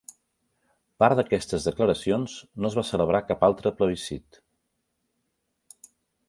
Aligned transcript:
Apart 0.93 1.19
d'aquestes 1.19 1.67
declaracions, 1.69 2.37
no 2.63 2.71
es 2.71 2.77
va 2.79 2.85
celebrar 2.93 3.21
cap 3.27 3.45
altre 3.49 3.73
plebiscit. 3.83 4.41